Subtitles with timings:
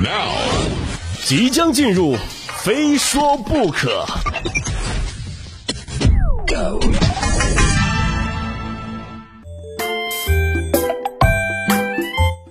[0.00, 0.30] Now，
[1.24, 2.14] 即将进入，
[2.62, 4.06] 非说不可。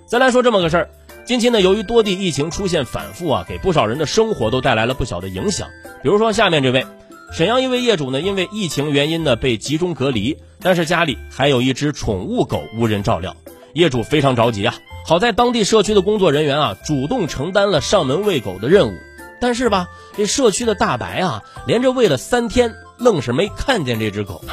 [0.09, 0.89] 再来说这么个事儿，
[1.25, 5.69] 近期呢，由于多地疫情出现反复啊，给不少人的生活都带来了不小的影响。
[6.03, 6.85] 比如说下面这位，
[7.31, 13.37] 沈阳一位业主呢，因为疫情原因呢被集中隔离，但是家里还有一只宠物狗无人照料，
[13.71, 14.75] 业主非常着急啊。
[15.07, 18.93] 好在当地社区的工作人员啊，主动承担了上门喂狗的任务。
[19.39, 19.87] 但是吧，
[20.17, 24.43] 这社区的大白啊，连着喂了三天，愣是没看见这只狗。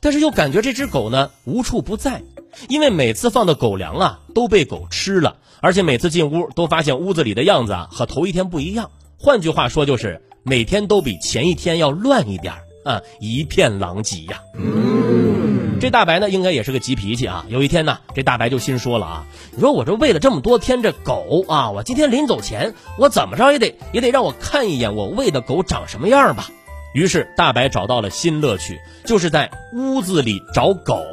[0.00, 2.24] 但是又感觉这只狗呢无处不在，
[2.68, 8.90] 因为每次放的狗粮啊都被狗吃了，而且每次进屋都发现屋子里的样子啊和头一天不一样。
[9.20, 14.42] 换句话说，就是每天都比前一天要乱一点啊，一片狼藉呀。
[15.84, 17.44] 这大白呢应该也是个急脾气啊。
[17.46, 26.48] 有一天呢，这大白就心说了啊，你说我这喂了这么多天这狗啊，我今天临走前，我怎么着也得也得让我看一眼我喂的狗长什么样吧。
[26.94, 31.04] 于是大白找到了新乐趣，就是在屋子里找狗。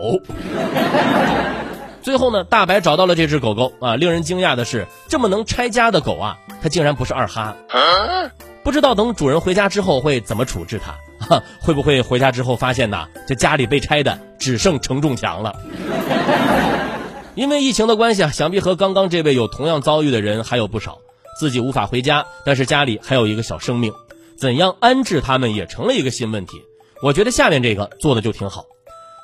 [2.01, 3.97] 最后呢，大白找到了这只狗狗啊。
[3.97, 7.57] 令人惊讶的是，这么能拆家的狗啊，它竟然不是二哈。
[8.63, 10.95] 不知道等主人回家之后会怎么处置它？
[11.59, 15.55] 会不会回家之后发现呐，这家里被拆的只剩承重墙了？
[17.35, 20.99] 因为疫情的关系啊，想必和刚刚这位有同样遭遇的人还有不少，
[21.39, 23.93] 自己无法回家，但是家里还有一个小生命。
[24.37, 26.61] 怎样安置他们也成了一个新问题。
[27.01, 28.65] 我觉得下面这个做的就挺好。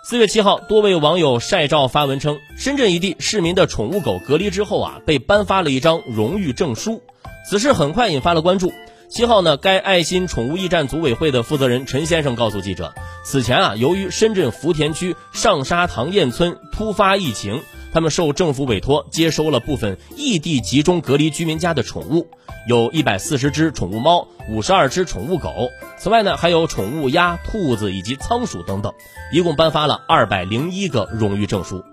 [0.06, 7.02] 四月七号，多位网友晒照发文称，深圳一地市民的宠物狗隔离之后啊，被颁发了一张荣誉证书。
[7.50, 8.72] 此事很快引发了关注。
[9.10, 17.64] 七号呢，该爱心宠物驿站组委会的负责人陈先生告诉记者，此前啊，由于深圳福田区上沙塘堰村突发疫情。
[17.94, 22.28] 他们受政府委托接收了部分异地集中隔离居民家的宠物，
[22.68, 25.70] 有一百四十只宠物猫，五十二只宠物狗。
[25.98, 28.94] 此外呢，还有宠物鸭、兔子以及仓鼠等等，
[29.32, 31.84] 一共颁发了二百零一个荣誉证书。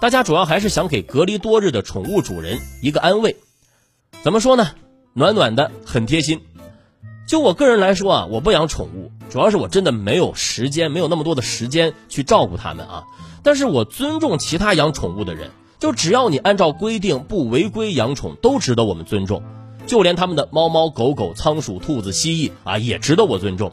[0.00, 3.36] 大家主要还是想给隔离多日的宠物主人一个安慰。
[4.22, 4.70] 怎么说呢？
[5.14, 6.40] 暖暖的，很贴心。
[7.32, 13.04] 就我个人来说啊，我不养宠物，主要是我真的没有时间，没有那么多的时间去照顾它们啊。
[13.42, 19.42] 但是我尊重其他养宠物的人，就只要你按照规定不违规养宠，都值得我们尊重。
[19.86, 23.72] 就连他们的猫猫狗狗、仓鼠、兔子、蜥蜴啊，也值得我尊重。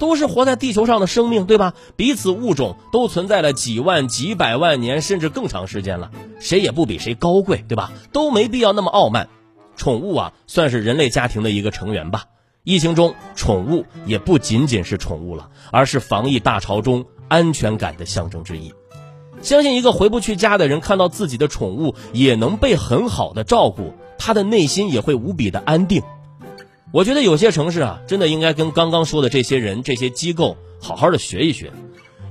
[0.00, 1.74] 都是活在地球上的生命，对吧？
[1.94, 7.92] 彼此物种都存在了几万、几百万年，甚至更长时间了，谁也不比谁高贵，对吧？
[8.10, 9.28] 都没必要那么傲慢。
[9.76, 12.24] 宠物啊，算是人类家庭的一个成员吧。
[12.66, 18.74] 疫情中，宠物也不仅仅是宠物了，而是防疫大潮中安全感的象征之一。
[19.40, 26.02] 相信一个回不去家的人看到自己的宠物也能被很好的照顾，他的内心也会无比的安定。
[26.90, 31.70] 我觉得有些城市啊，真的应该跟刚刚说的这些人、这些机构好好的学一学。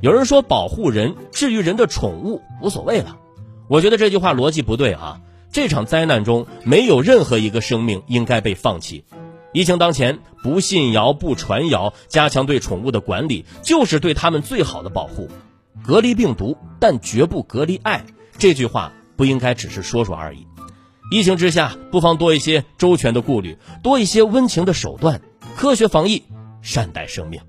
[0.02, 3.16] 有人说保护人、至于人的宠物无所谓了，
[3.70, 5.22] 我觉得这句话逻辑不对啊。
[5.50, 9.06] 这场灾难中没有任何一个生命应该被放弃。
[9.56, 15.30] 疫情当前，不信谣、不传谣，加强对宠物的管理，就是对他们最好的保护。
[15.82, 18.04] 隔离病毒，但绝不隔离爱。
[18.38, 20.46] 这句话不应该只是说说而已。
[21.10, 25.22] 疫情之下，不妨多一些周全的顾虑，多一些温情的手段。
[25.56, 26.24] 科学防疫，
[26.62, 27.40] 善待生命。